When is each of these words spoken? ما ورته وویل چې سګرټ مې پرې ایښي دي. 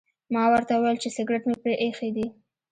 ما 0.33 0.43
ورته 0.51 0.73
وویل 0.75 0.97
چې 1.03 1.09
سګرټ 1.15 1.43
مې 1.47 1.55
پرې 1.63 1.73
ایښي 1.81 2.09
دي. 2.15 2.25